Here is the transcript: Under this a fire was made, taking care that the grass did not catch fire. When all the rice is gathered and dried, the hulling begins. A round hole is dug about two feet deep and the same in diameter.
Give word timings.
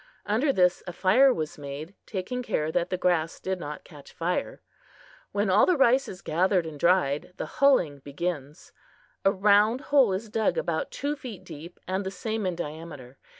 Under 0.25 0.51
this 0.51 0.81
a 0.87 0.93
fire 0.93 1.31
was 1.31 1.59
made, 1.59 1.93
taking 2.07 2.41
care 2.41 2.71
that 2.71 2.89
the 2.89 2.97
grass 2.97 3.39
did 3.39 3.59
not 3.59 3.83
catch 3.83 4.11
fire. 4.11 4.59
When 5.31 5.47
all 5.51 5.67
the 5.67 5.77
rice 5.77 6.07
is 6.07 6.23
gathered 6.23 6.65
and 6.65 6.79
dried, 6.79 7.33
the 7.37 7.45
hulling 7.61 7.99
begins. 7.99 8.71
A 9.23 9.31
round 9.31 9.79
hole 9.93 10.11
is 10.11 10.27
dug 10.31 10.57
about 10.57 10.89
two 10.89 11.15
feet 11.15 11.43
deep 11.43 11.79
and 11.87 12.03
the 12.03 12.09
same 12.09 12.47
in 12.47 12.55
diameter. 12.55 13.19